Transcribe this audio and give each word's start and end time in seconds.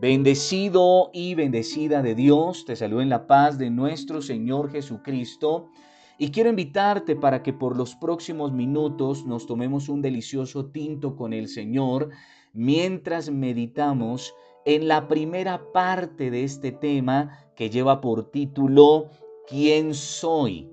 Bendecido 0.00 1.10
y 1.12 1.34
bendecida 1.34 2.00
de 2.00 2.14
Dios, 2.14 2.64
te 2.64 2.74
saludo 2.74 3.02
en 3.02 3.10
la 3.10 3.26
paz 3.26 3.58
de 3.58 3.68
nuestro 3.68 4.22
Señor 4.22 4.70
Jesucristo 4.70 5.68
y 6.16 6.30
quiero 6.30 6.48
invitarte 6.48 7.16
para 7.16 7.42
que 7.42 7.52
por 7.52 7.76
los 7.76 7.96
próximos 7.96 8.50
minutos 8.50 9.26
nos 9.26 9.46
tomemos 9.46 9.90
un 9.90 10.00
delicioso 10.00 10.70
tinto 10.70 11.16
con 11.16 11.34
el 11.34 11.48
Señor 11.48 12.08
mientras 12.54 13.28
meditamos 13.28 14.34
en 14.64 14.88
la 14.88 15.06
primera 15.06 15.70
parte 15.70 16.30
de 16.30 16.44
este 16.44 16.72
tema 16.72 17.38
que 17.54 17.68
lleva 17.68 18.00
por 18.00 18.30
título 18.30 19.10
¿Quién 19.46 19.92
soy? 19.92 20.70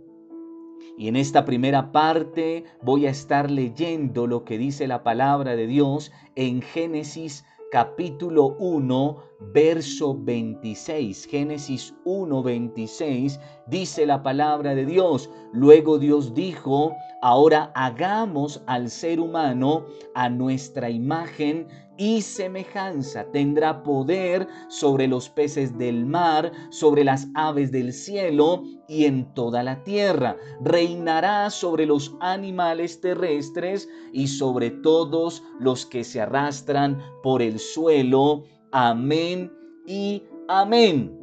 Y 0.97 1.09
en 1.09 1.17
esta 1.17 1.43
primera 1.43 1.91
parte 1.91 2.63
voy 2.81 3.07
a 3.07 3.09
estar 3.09 3.51
leyendo 3.51 4.25
lo 4.25 4.45
que 4.45 4.57
dice 4.57 4.87
la 4.87 5.03
palabra 5.03 5.57
de 5.57 5.67
Dios 5.67 6.13
en 6.35 6.61
Génesis 6.61 7.43
capítulo 7.69 8.55
1, 8.59 9.15
verso 9.39 10.17
26. 10.17 11.25
Génesis 11.25 11.93
1, 12.05 12.43
26 12.43 13.39
dice 13.67 14.05
la 14.05 14.23
palabra 14.23 14.75
de 14.75 14.85
Dios. 14.85 15.29
Luego 15.53 15.99
Dios 15.99 16.33
dijo, 16.33 16.95
ahora 17.21 17.71
hagamos 17.75 18.61
al 18.67 18.89
ser 18.89 19.19
humano 19.19 19.85
a 20.15 20.29
nuestra 20.29 20.89
imagen 20.89 21.67
y 21.97 22.21
semejanza. 22.21 23.25
Tendrá 23.31 23.83
poder 23.83 24.47
sobre 24.69 25.07
los 25.07 25.29
peces 25.29 25.77
del 25.77 26.05
mar, 26.05 26.51
sobre 26.69 27.03
las 27.03 27.27
aves 27.33 27.71
del 27.71 27.91
cielo 27.91 28.63
y 28.87 29.05
en 29.05 29.33
toda 29.33 29.63
la 29.63 29.83
tierra. 29.83 30.37
Reinará 30.61 31.49
sobre 31.49 31.85
los 31.85 32.15
animales 32.19 33.01
terrestres 33.01 33.89
y 34.13 34.27
sobre 34.27 34.69
todos 34.69 35.43
los 35.59 35.85
que 35.85 36.03
se 36.03 36.21
arrastran 36.21 37.01
por 37.23 37.41
el 37.41 37.59
suelo. 37.59 38.43
Amén 38.71 39.51
y 39.85 40.23
amén. 40.47 41.13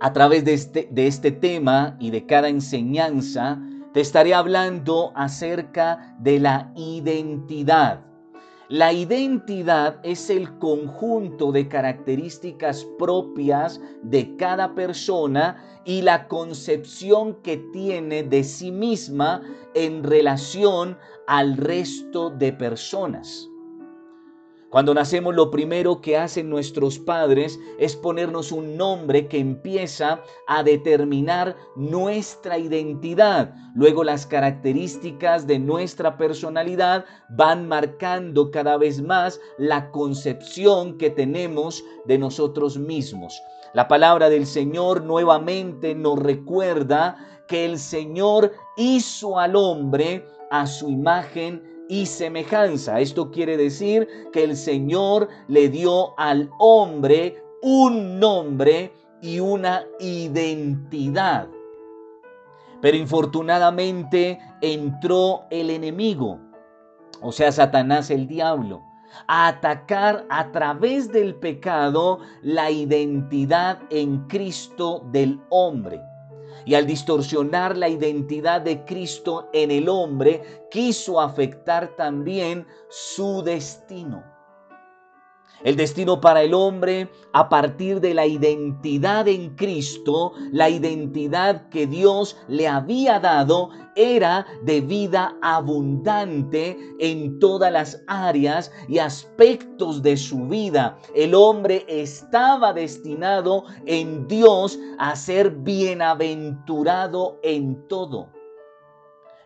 A 0.00 0.12
través 0.12 0.44
de 0.44 0.54
este, 0.54 0.88
de 0.90 1.06
este 1.06 1.30
tema 1.30 1.96
y 2.00 2.10
de 2.10 2.26
cada 2.26 2.48
enseñanza, 2.48 3.60
te 3.92 4.00
estaré 4.00 4.34
hablando 4.34 5.12
acerca 5.14 6.16
de 6.20 6.38
la 6.38 6.72
identidad 6.76 8.10
la 8.70 8.92
identidad 8.92 9.98
es 10.04 10.30
el 10.30 10.56
conjunto 10.58 11.50
de 11.50 11.66
características 11.66 12.86
propias 13.00 13.80
de 14.04 14.36
cada 14.36 14.76
persona 14.76 15.82
y 15.84 16.02
la 16.02 16.28
concepción 16.28 17.42
que 17.42 17.56
tiene 17.72 18.22
de 18.22 18.44
sí 18.44 18.70
misma 18.70 19.42
en 19.74 20.04
relación 20.04 20.96
al 21.26 21.56
resto 21.56 22.30
de 22.30 22.52
personas. 22.52 23.49
Cuando 24.70 24.94
nacemos 24.94 25.34
lo 25.34 25.50
primero 25.50 26.00
que 26.00 26.16
hacen 26.16 26.48
nuestros 26.48 27.00
padres 27.00 27.58
es 27.80 27.96
ponernos 27.96 28.52
un 28.52 28.76
nombre 28.76 29.26
que 29.26 29.38
empieza 29.40 30.22
a 30.46 30.62
determinar 30.62 31.56
nuestra 31.74 32.56
identidad. 32.56 33.52
Luego 33.74 34.04
las 34.04 34.26
características 34.26 35.48
de 35.48 35.58
nuestra 35.58 36.16
personalidad 36.16 37.04
van 37.30 37.66
marcando 37.66 38.52
cada 38.52 38.76
vez 38.76 39.02
más 39.02 39.40
la 39.58 39.90
concepción 39.90 40.98
que 40.98 41.10
tenemos 41.10 41.82
de 42.04 42.18
nosotros 42.18 42.78
mismos. 42.78 43.42
La 43.74 43.88
palabra 43.88 44.30
del 44.30 44.46
Señor 44.46 45.02
nuevamente 45.02 45.96
nos 45.96 46.16
recuerda 46.16 47.16
que 47.48 47.64
el 47.64 47.76
Señor 47.76 48.52
hizo 48.76 49.40
al 49.40 49.56
hombre 49.56 50.24
a 50.52 50.68
su 50.68 50.90
imagen 50.90 51.69
y 51.90 52.06
semejanza. 52.06 53.00
Esto 53.00 53.32
quiere 53.32 53.56
decir 53.56 54.08
que 54.32 54.44
el 54.44 54.56
Señor 54.56 55.28
le 55.48 55.68
dio 55.68 56.18
al 56.18 56.48
hombre 56.60 57.42
un 57.62 58.20
nombre 58.20 58.92
y 59.20 59.40
una 59.40 59.84
identidad. 59.98 61.48
Pero 62.80 62.96
infortunadamente 62.96 64.38
entró 64.62 65.42
el 65.50 65.68
enemigo, 65.68 66.38
o 67.20 67.32
sea, 67.32 67.50
Satanás 67.50 68.08
el 68.10 68.28
diablo, 68.28 68.82
a 69.26 69.48
atacar 69.48 70.24
a 70.30 70.52
través 70.52 71.10
del 71.10 71.34
pecado 71.34 72.20
la 72.42 72.70
identidad 72.70 73.80
en 73.90 74.28
Cristo 74.28 75.04
del 75.10 75.40
hombre 75.50 76.00
y 76.64 76.74
al 76.74 76.86
distorsionar 76.86 77.76
la 77.76 77.88
identidad 77.88 78.60
de 78.60 78.84
Cristo 78.84 79.48
en 79.52 79.70
el 79.70 79.88
hombre, 79.88 80.66
quiso 80.70 81.20
afectar 81.20 81.96
también 81.96 82.66
su 82.88 83.42
destino. 83.42 84.24
El 85.62 85.76
destino 85.76 86.20
para 86.20 86.42
el 86.42 86.54
hombre 86.54 87.10
a 87.32 87.48
partir 87.48 88.00
de 88.00 88.14
la 88.14 88.26
identidad 88.26 89.28
en 89.28 89.54
Cristo, 89.56 90.32
la 90.52 90.70
identidad 90.70 91.68
que 91.68 91.86
Dios 91.86 92.36
le 92.48 92.66
había 92.66 93.20
dado, 93.20 93.70
era 93.94 94.46
de 94.62 94.80
vida 94.80 95.36
abundante 95.42 96.78
en 96.98 97.38
todas 97.38 97.70
las 97.72 98.02
áreas 98.06 98.72
y 98.88 98.98
aspectos 98.98 100.02
de 100.02 100.16
su 100.16 100.46
vida. 100.46 100.98
El 101.14 101.34
hombre 101.34 101.84
estaba 101.88 102.72
destinado 102.72 103.64
en 103.84 104.26
Dios 104.28 104.78
a 104.98 105.14
ser 105.16 105.50
bienaventurado 105.50 107.38
en 107.42 107.86
todo. 107.88 108.39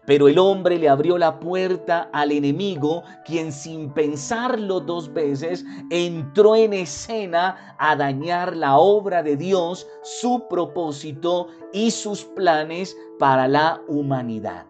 Pero 0.06 0.28
el 0.28 0.38
hombre 0.38 0.78
le 0.78 0.88
abrió 0.88 1.16
la 1.16 1.40
puerta 1.40 2.10
al 2.12 2.32
enemigo, 2.32 3.02
quien 3.24 3.52
sin 3.52 3.90
pensarlo 3.92 4.80
dos 4.80 5.12
veces 5.12 5.64
entró 5.90 6.56
en 6.56 6.74
escena 6.74 7.76
a 7.78 7.96
dañar 7.96 8.56
la 8.56 8.76
obra 8.76 9.22
de 9.22 9.36
Dios, 9.36 9.86
su 10.02 10.46
propósito 10.48 11.48
y 11.72 11.90
sus 11.90 12.24
planes 12.24 12.96
para 13.18 13.48
la 13.48 13.80
humanidad. 13.88 14.66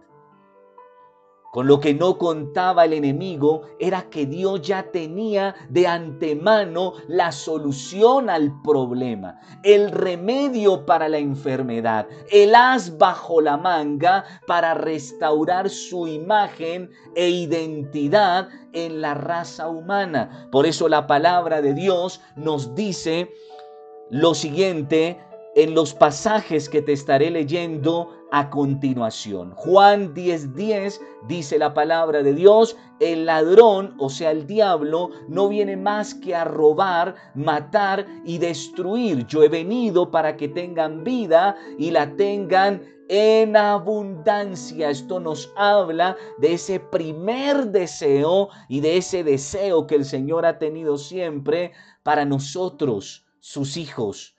Con 1.55 1.69
lo 1.69 1.79
que 1.79 1.95
no 1.95 2.19
contaba 2.19 2.85
el 2.85 2.95
enemigo 2.95 3.63
era 3.79 4.11
que 4.11 4.27
Dios 4.27 4.61
ya 4.63 4.91
tenía 4.91 5.55
de 5.69 5.87
antemano 5.87 6.95
la 7.07 7.31
solución 7.31 8.29
al 8.29 8.61
problema, 8.63 9.39
el 9.63 9.93
remedio 9.93 10.85
para 10.85 11.09
la 11.09 11.19
enfermedad, 11.19 12.09
el 12.33 12.57
as 12.57 12.99
bajo 12.99 13.41
la 13.41 13.57
manga 13.57 14.25
para 14.49 14.75
restaurar 14.75 15.71
su 15.71 16.09
imagen 16.09 16.91
e 17.15 17.31
identidad 17.31 18.49
en 18.73 19.01
la 19.01 19.15
raza 19.15 19.69
humana. 19.69 20.49
Por 20.51 20.67
eso 20.67 20.89
la 20.89 21.07
palabra 21.07 21.63
de 21.63 21.73
Dios 21.73 22.21
nos 22.35 22.75
dice 22.75 23.31
lo 24.11 24.35
siguiente 24.35 25.21
en 25.55 25.75
los 25.75 25.95
pasajes 25.95 26.69
que 26.69 26.83
te 26.83 26.93
estaré 26.93 27.31
leyendo 27.31 28.11
a 28.33 28.51
continuación. 28.51 29.53
Juan 29.55 30.13
10:10 30.13 31.01
dice 31.29 31.59
la 31.59 31.73
palabra 31.75 32.23
de 32.23 32.35
Dios, 32.35 32.77
el 32.99 33.27
ladrón, 33.27 33.95
o 33.99 34.11
sea, 34.11 34.33
el 34.33 34.47
diablo, 34.47 35.11
no 35.29 35.49
viene 35.49 35.77
más 35.77 36.15
que 36.15 36.35
a 36.35 36.45
robar, 36.45 37.15
matar 37.35 38.07
y 38.25 38.39
destruir. 38.39 39.27
Yo 39.27 39.43
he 39.45 39.49
venido 39.49 40.11
para 40.11 40.37
que 40.37 40.49
tengan 40.49 41.05
vida 41.05 41.57
y 41.79 41.93
la 41.93 42.17
tengan 42.17 42.83
en 43.09 43.57
abundancia. 43.57 44.91
Esto 44.91 45.21
nos 45.21 45.53
habla 45.57 46.17
de 46.39 46.55
ese 46.55 46.81
primer 46.81 47.67
deseo 47.67 48.49
y 48.69 48.81
de 48.81 48.97
ese 48.97 49.23
deseo 49.23 49.87
que 49.87 49.95
el 49.95 50.05
Señor 50.05 50.47
ha 50.47 50.59
tenido 50.59 50.99
siempre 50.99 51.73
para 52.03 52.25
nosotros, 52.25 53.25
sus 53.39 53.77
hijos 53.77 54.35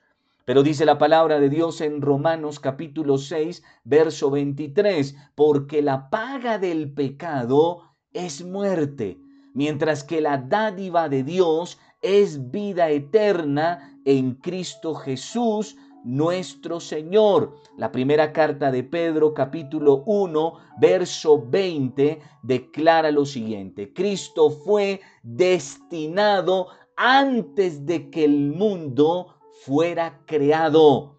pero 0.45 0.61
dice 0.61 0.85
la 0.85 0.99
palabra 0.99 1.39
de 1.39 1.49
Dios 1.49 1.81
en 1.81 2.01
Romanos 2.01 2.59
capítulo 2.59 3.17
6, 3.17 3.63
verso 3.83 4.29
23, 4.29 5.15
porque 5.33 5.81
la 5.81 6.09
paga 6.11 6.59
del 6.59 6.93
pecado 6.93 7.95
es 8.13 8.45
muerte, 8.45 9.19
mientras 9.53 10.03
que 10.03 10.21
la 10.21 10.37
dádiva 10.37 11.09
de 11.09 11.23
Dios 11.23 11.79
es 12.03 12.51
vida 12.51 12.91
eterna 12.91 13.99
en 14.05 14.35
Cristo 14.35 14.93
Jesús, 14.93 15.75
nuestro 16.03 16.79
Señor. 16.79 17.55
La 17.75 17.91
primera 17.91 18.31
carta 18.31 18.71
de 18.71 18.83
Pedro 18.83 19.33
capítulo 19.33 20.03
1 20.05 20.53
verso 20.79 21.43
20 21.43 22.21
declara 22.43 23.09
lo 23.09 23.25
siguiente. 23.25 23.91
Cristo 23.91 24.51
fue 24.51 25.01
destinado 25.23 26.67
antes 26.95 27.85
de 27.87 28.11
que 28.11 28.23
el 28.23 28.51
mundo 28.51 29.34
fuera 29.63 30.21
creado, 30.25 31.15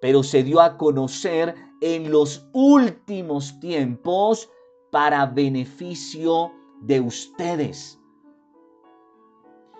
pero 0.00 0.22
se 0.22 0.42
dio 0.42 0.60
a 0.60 0.76
conocer 0.76 1.54
en 1.80 2.10
los 2.10 2.48
últimos 2.52 3.58
tiempos 3.60 4.48
para 4.90 5.26
beneficio 5.26 6.52
de 6.82 7.00
ustedes. 7.00 7.98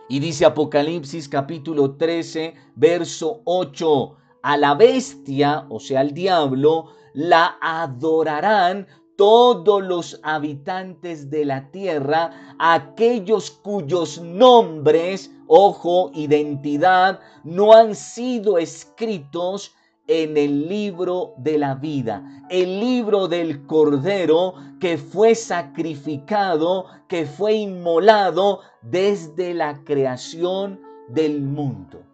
Y 0.08 0.20
dice 0.20 0.46
Apocalipsis 0.46 1.28
capítulo 1.28 1.96
13, 1.96 2.54
verso 2.76 3.42
8, 3.44 4.16
a 4.42 4.56
la 4.56 4.74
bestia, 4.74 5.66
o 5.68 5.78
sea, 5.78 6.00
al 6.00 6.14
diablo, 6.14 6.86
la 7.12 7.58
adorarán 7.60 8.86
todos 9.18 9.82
los 9.82 10.20
habitantes 10.22 11.28
de 11.28 11.44
la 11.44 11.72
tierra, 11.72 12.54
aquellos 12.60 13.50
cuyos 13.50 14.20
nombres, 14.20 15.32
ojo, 15.48 16.12
identidad, 16.14 17.18
no 17.42 17.72
han 17.72 17.96
sido 17.96 18.58
escritos 18.58 19.74
en 20.06 20.36
el 20.36 20.68
libro 20.68 21.34
de 21.36 21.58
la 21.58 21.74
vida, 21.74 22.22
el 22.48 22.78
libro 22.78 23.26
del 23.26 23.66
Cordero 23.66 24.54
que 24.78 24.96
fue 24.96 25.34
sacrificado, 25.34 26.86
que 27.08 27.26
fue 27.26 27.54
inmolado 27.54 28.60
desde 28.82 29.52
la 29.52 29.82
creación 29.82 30.80
del 31.08 31.42
mundo. 31.42 32.07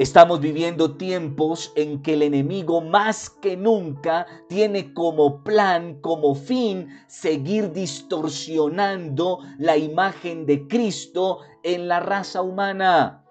Estamos 0.00 0.40
viviendo 0.40 0.96
tiempos 0.96 1.74
en 1.76 2.00
que 2.00 2.14
el 2.14 2.22
enemigo 2.22 2.80
más 2.80 3.28
que 3.28 3.54
nunca 3.54 4.26
tiene 4.48 4.94
como 4.94 5.44
plan, 5.44 6.00
como 6.00 6.34
fin, 6.34 6.88
seguir 7.06 7.70
distorsionando 7.74 9.40
la 9.58 9.76
imagen 9.76 10.46
de 10.46 10.66
Cristo 10.68 11.40
en 11.62 11.86
la 11.86 12.00
raza 12.00 12.40
humana. 12.40 13.26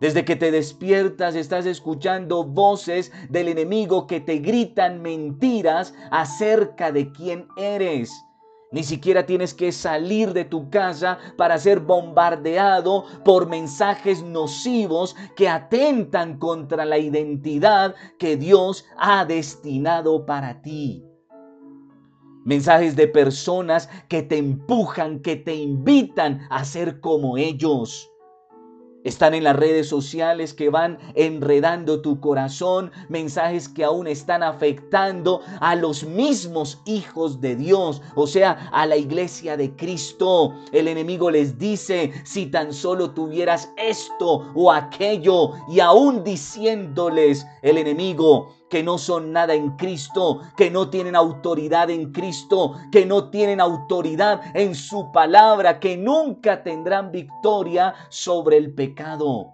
Desde 0.00 0.24
que 0.24 0.36
te 0.36 0.50
despiertas 0.50 1.34
estás 1.34 1.66
escuchando 1.66 2.44
voces 2.44 3.12
del 3.28 3.48
enemigo 3.48 4.06
que 4.06 4.20
te 4.20 4.38
gritan 4.38 5.02
mentiras 5.02 5.92
acerca 6.10 6.92
de 6.92 7.12
quién 7.12 7.46
eres. 7.58 8.10
Ni 8.74 8.82
siquiera 8.82 9.24
tienes 9.24 9.54
que 9.54 9.70
salir 9.70 10.32
de 10.32 10.44
tu 10.44 10.68
casa 10.68 11.16
para 11.36 11.58
ser 11.58 11.78
bombardeado 11.78 13.04
por 13.24 13.48
mensajes 13.48 14.20
nocivos 14.20 15.14
que 15.36 15.48
atentan 15.48 16.40
contra 16.40 16.84
la 16.84 16.98
identidad 16.98 17.94
que 18.18 18.36
Dios 18.36 18.84
ha 18.98 19.24
destinado 19.26 20.26
para 20.26 20.60
ti. 20.60 21.04
Mensajes 22.44 22.96
de 22.96 23.06
personas 23.06 23.88
que 24.08 24.24
te 24.24 24.38
empujan, 24.38 25.20
que 25.20 25.36
te 25.36 25.54
invitan 25.54 26.40
a 26.50 26.64
ser 26.64 26.98
como 26.98 27.38
ellos. 27.38 28.10
Están 29.04 29.34
en 29.34 29.44
las 29.44 29.54
redes 29.54 29.86
sociales 29.86 30.54
que 30.54 30.70
van 30.70 30.98
enredando 31.14 32.00
tu 32.00 32.20
corazón, 32.20 32.90
mensajes 33.10 33.68
que 33.68 33.84
aún 33.84 34.06
están 34.06 34.42
afectando 34.42 35.42
a 35.60 35.74
los 35.74 36.04
mismos 36.04 36.80
hijos 36.86 37.38
de 37.38 37.54
Dios, 37.54 38.00
o 38.14 38.26
sea, 38.26 38.70
a 38.72 38.86
la 38.86 38.96
iglesia 38.96 39.58
de 39.58 39.76
Cristo. 39.76 40.54
El 40.72 40.88
enemigo 40.88 41.30
les 41.30 41.58
dice, 41.58 42.12
si 42.24 42.46
tan 42.46 42.72
solo 42.72 43.10
tuvieras 43.10 43.70
esto 43.76 44.50
o 44.54 44.72
aquello, 44.72 45.50
y 45.68 45.80
aún 45.80 46.24
diciéndoles 46.24 47.46
el 47.60 47.76
enemigo, 47.76 48.54
que 48.74 48.82
no 48.82 48.98
son 48.98 49.30
nada 49.30 49.54
en 49.54 49.76
Cristo, 49.76 50.40
que 50.56 50.68
no 50.68 50.90
tienen 50.90 51.14
autoridad 51.14 51.90
en 51.90 52.10
Cristo, 52.10 52.74
que 52.90 53.06
no 53.06 53.30
tienen 53.30 53.60
autoridad 53.60 54.40
en 54.52 54.74
su 54.74 55.12
palabra, 55.12 55.78
que 55.78 55.96
nunca 55.96 56.64
tendrán 56.64 57.12
victoria 57.12 57.94
sobre 58.08 58.56
el 58.56 58.74
pecado. 58.74 59.52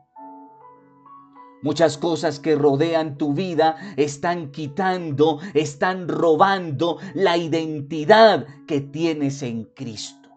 Muchas 1.61 1.99
cosas 1.99 2.41
que 2.41 2.55
rodean 2.55 3.19
tu 3.19 3.35
vida 3.35 3.77
están 3.99 4.53
quitando, 4.53 5.41
están 5.53 6.09
robando 6.09 6.97
la 7.13 7.37
identidad 7.37 8.47
que 8.67 8.81
tienes 8.81 9.43
en 9.43 9.65
Cristo. 9.65 10.31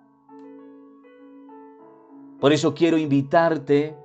Por 2.41 2.51
eso 2.51 2.73
quiero 2.73 2.97
invitarte 2.97 3.95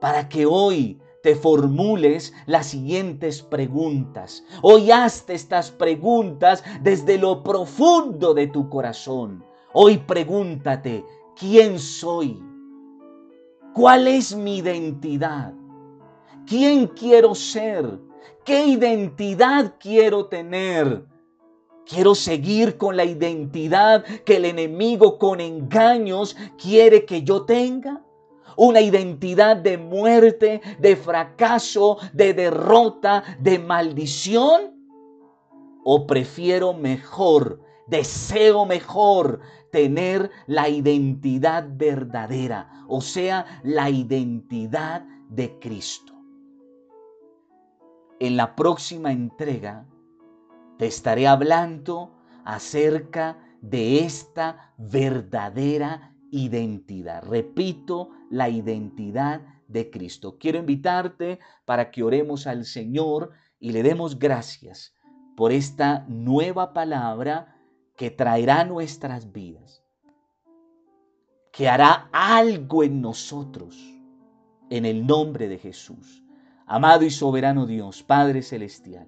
para 0.00 0.26
que 0.30 0.46
hoy 0.46 1.02
te 1.24 1.34
formules 1.34 2.34
las 2.44 2.66
siguientes 2.66 3.40
preguntas. 3.40 4.44
Hoy 4.60 4.90
hazte 4.90 5.32
estas 5.32 5.70
preguntas 5.70 6.62
desde 6.82 7.16
lo 7.16 7.42
profundo 7.42 8.34
de 8.34 8.46
tu 8.48 8.68
corazón. 8.68 9.42
Hoy 9.72 9.96
pregúntate, 9.96 11.02
¿quién 11.34 11.78
soy? 11.78 12.38
¿Cuál 13.72 14.06
es 14.06 14.36
mi 14.36 14.58
identidad? 14.58 15.54
¿Quién 16.46 16.88
quiero 16.88 17.34
ser? 17.34 17.98
¿Qué 18.44 18.66
identidad 18.66 19.76
quiero 19.80 20.26
tener? 20.26 21.06
Quiero 21.86 22.14
seguir 22.14 22.76
con 22.76 22.98
la 22.98 23.06
identidad 23.06 24.04
que 24.26 24.36
el 24.36 24.44
enemigo 24.44 25.16
con 25.16 25.40
engaños 25.40 26.36
quiere 26.58 27.06
que 27.06 27.22
yo 27.22 27.46
tenga 27.46 28.02
una 28.56 28.80
identidad 28.80 29.56
de 29.56 29.78
muerte, 29.78 30.60
de 30.78 30.96
fracaso, 30.96 31.98
de 32.12 32.34
derrota, 32.34 33.22
de 33.40 33.58
maldición? 33.58 34.74
¿O 35.84 36.06
prefiero 36.06 36.72
mejor, 36.72 37.60
deseo 37.86 38.64
mejor 38.64 39.40
tener 39.70 40.30
la 40.46 40.68
identidad 40.68 41.66
verdadera, 41.70 42.84
o 42.88 43.00
sea, 43.00 43.60
la 43.62 43.90
identidad 43.90 45.04
de 45.28 45.58
Cristo? 45.58 46.14
En 48.20 48.36
la 48.36 48.54
próxima 48.54 49.12
entrega 49.12 49.86
te 50.78 50.86
estaré 50.86 51.26
hablando 51.26 52.12
acerca 52.44 53.38
de 53.60 54.04
esta 54.04 54.72
verdadera 54.76 56.14
identidad. 56.30 57.22
Repito, 57.24 58.10
la 58.34 58.48
identidad 58.48 59.42
de 59.68 59.90
Cristo. 59.90 60.38
Quiero 60.38 60.58
invitarte 60.58 61.38
para 61.64 61.92
que 61.92 62.02
oremos 62.02 62.48
al 62.48 62.64
Señor 62.64 63.30
y 63.60 63.70
le 63.70 63.84
demos 63.84 64.18
gracias 64.18 64.92
por 65.36 65.52
esta 65.52 66.04
nueva 66.08 66.72
palabra 66.72 67.56
que 67.96 68.10
traerá 68.10 68.64
nuestras 68.64 69.32
vidas, 69.32 69.84
que 71.52 71.68
hará 71.68 72.08
algo 72.12 72.82
en 72.82 73.00
nosotros, 73.00 73.76
en 74.68 74.84
el 74.84 75.06
nombre 75.06 75.46
de 75.46 75.58
Jesús. 75.58 76.24
Amado 76.66 77.04
y 77.04 77.10
soberano 77.10 77.66
Dios, 77.66 78.02
Padre 78.02 78.42
Celestial, 78.42 79.06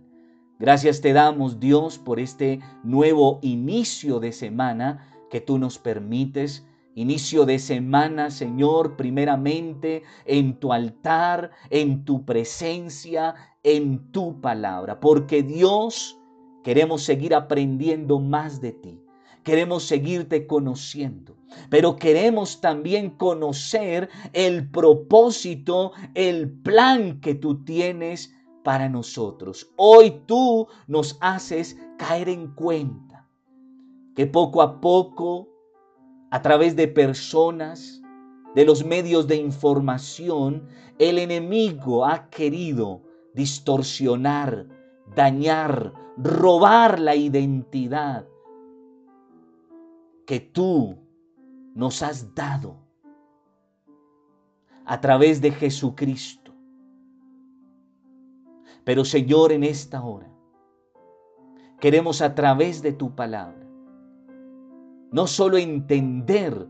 gracias 0.60 1.00
te 1.00 1.12
damos 1.12 1.58
Dios 1.58 1.98
por 1.98 2.20
este 2.20 2.60
nuevo 2.84 3.40
inicio 3.42 4.20
de 4.20 4.30
semana 4.30 5.12
que 5.30 5.40
tú 5.40 5.58
nos 5.58 5.78
permites 5.78 6.64
Inicio 6.96 7.44
de 7.44 7.58
semana, 7.58 8.30
Señor, 8.30 8.96
primeramente 8.96 10.02
en 10.24 10.58
tu 10.58 10.72
altar, 10.72 11.50
en 11.68 12.06
tu 12.06 12.24
presencia, 12.24 13.34
en 13.62 14.10
tu 14.12 14.40
palabra. 14.40 14.98
Porque 14.98 15.42
Dios, 15.42 16.18
queremos 16.64 17.02
seguir 17.02 17.34
aprendiendo 17.34 18.18
más 18.18 18.62
de 18.62 18.72
ti. 18.72 19.02
Queremos 19.44 19.82
seguirte 19.82 20.46
conociendo, 20.46 21.36
pero 21.68 21.96
queremos 21.96 22.62
también 22.62 23.10
conocer 23.10 24.08
el 24.32 24.70
propósito, 24.70 25.92
el 26.14 26.50
plan 26.50 27.20
que 27.20 27.34
tú 27.34 27.62
tienes 27.62 28.34
para 28.64 28.88
nosotros. 28.88 29.70
Hoy 29.76 30.22
tú 30.24 30.66
nos 30.86 31.18
haces 31.20 31.78
caer 31.98 32.30
en 32.30 32.54
cuenta 32.54 33.28
que 34.14 34.26
poco 34.26 34.62
a 34.62 34.80
poco 34.80 35.55
a 36.36 36.42
través 36.42 36.76
de 36.76 36.86
personas, 36.86 38.02
de 38.54 38.66
los 38.66 38.84
medios 38.84 39.26
de 39.26 39.36
información, 39.36 40.68
el 40.98 41.18
enemigo 41.18 42.04
ha 42.04 42.28
querido 42.28 43.00
distorsionar, 43.32 44.66
dañar, 45.14 45.94
robar 46.18 47.00
la 47.00 47.16
identidad 47.16 48.28
que 50.26 50.40
tú 50.40 50.98
nos 51.74 52.02
has 52.02 52.34
dado 52.34 52.76
a 54.84 55.00
través 55.00 55.40
de 55.40 55.52
Jesucristo. 55.52 56.52
Pero 58.84 59.06
Señor, 59.06 59.52
en 59.52 59.64
esta 59.64 60.04
hora, 60.04 60.30
queremos 61.80 62.20
a 62.20 62.34
través 62.34 62.82
de 62.82 62.92
tu 62.92 63.14
palabra 63.14 63.65
no 65.16 65.26
solo 65.26 65.56
entender 65.56 66.68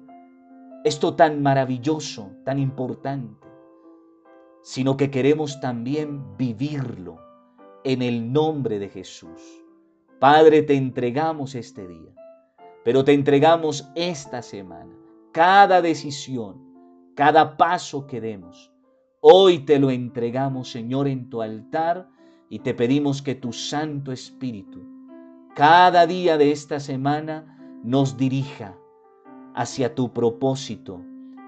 esto 0.84 1.16
tan 1.16 1.42
maravilloso, 1.42 2.30
tan 2.44 2.60
importante, 2.60 3.44
sino 4.62 4.96
que 4.96 5.10
queremos 5.10 5.58
también 5.58 6.36
vivirlo 6.36 7.18
en 7.82 8.02
el 8.02 8.32
nombre 8.32 8.78
de 8.78 8.88
Jesús. 8.88 9.42
Padre, 10.20 10.62
te 10.62 10.76
entregamos 10.76 11.56
este 11.56 11.88
día, 11.88 12.14
pero 12.84 13.02
te 13.02 13.14
entregamos 13.14 13.90
esta 13.96 14.42
semana, 14.42 14.94
cada 15.32 15.82
decisión, 15.82 16.62
cada 17.16 17.56
paso 17.56 18.06
que 18.06 18.20
demos. 18.20 18.72
Hoy 19.22 19.64
te 19.64 19.80
lo 19.80 19.90
entregamos, 19.90 20.70
Señor, 20.70 21.08
en 21.08 21.30
tu 21.30 21.42
altar 21.42 22.08
y 22.48 22.60
te 22.60 22.74
pedimos 22.74 23.22
que 23.22 23.34
tu 23.34 23.52
Santo 23.52 24.12
Espíritu, 24.12 24.86
cada 25.56 26.06
día 26.06 26.38
de 26.38 26.52
esta 26.52 26.78
semana, 26.78 27.54
nos 27.86 28.16
dirija 28.16 28.76
hacia 29.54 29.94
tu 29.94 30.12
propósito, 30.12 31.00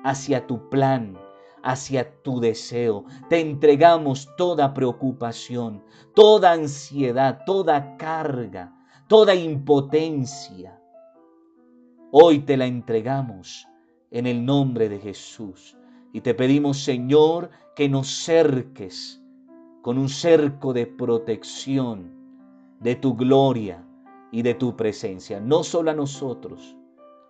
hacia 0.05 0.47
tu 0.47 0.69
plan, 0.69 1.19
hacia 1.65 2.23
tu 2.23 2.39
deseo. 2.39 3.05
Te 3.29 3.41
entregamos 3.41 4.29
toda 4.37 4.73
preocupación, 4.73 5.83
toda 6.15 6.53
ansiedad, 6.53 7.41
toda 7.45 7.97
carga, 7.97 8.73
toda 9.09 9.35
impotencia. 9.35 10.81
Hoy 12.13 12.39
te 12.39 12.57
la 12.57 12.67
entregamos 12.67 13.67
en 14.13 14.29
el 14.29 14.47
nombre 14.47 14.89
de 14.89 15.01
Jesús. 15.01 15.77
Y 16.13 16.21
te 16.21 16.35
pedimos, 16.35 16.85
Señor, 16.85 17.51
que 17.75 17.89
nos 17.89 18.07
cerques 18.07 19.21
con 19.83 19.99
un 19.99 20.09
cerco 20.09 20.73
de 20.73 20.87
protección 20.87 22.13
de 22.79 22.95
tu 22.95 23.17
gloria 23.17 23.88
y 24.31 24.43
de 24.43 24.55
tu 24.55 24.77
presencia, 24.77 25.41
no 25.41 25.63
solo 25.63 25.91
a 25.91 25.95
nosotros, 25.95 26.77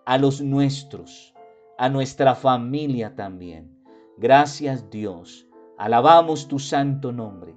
a 0.05 0.17
los 0.17 0.41
nuestros, 0.41 1.33
a 1.77 1.89
nuestra 1.89 2.35
familia 2.35 3.15
también. 3.15 3.77
Gracias 4.17 4.89
Dios, 4.89 5.47
alabamos 5.77 6.47
tu 6.47 6.59
santo 6.59 7.11
nombre, 7.11 7.55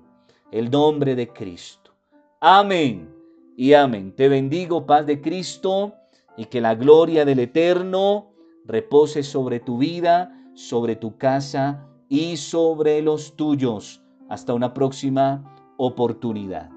el 0.50 0.70
nombre 0.70 1.14
de 1.14 1.28
Cristo. 1.32 1.92
Amén 2.40 3.14
y 3.56 3.72
amén. 3.74 4.14
Te 4.14 4.28
bendigo, 4.28 4.86
paz 4.86 5.06
de 5.06 5.20
Cristo, 5.20 5.94
y 6.36 6.46
que 6.46 6.60
la 6.60 6.74
gloria 6.74 7.24
del 7.24 7.40
Eterno 7.40 8.32
repose 8.64 9.22
sobre 9.22 9.60
tu 9.60 9.78
vida, 9.78 10.32
sobre 10.54 10.96
tu 10.96 11.16
casa 11.18 11.86
y 12.08 12.36
sobre 12.36 13.02
los 13.02 13.36
tuyos. 13.36 14.02
Hasta 14.28 14.54
una 14.54 14.72
próxima 14.72 15.74
oportunidad. 15.76 16.70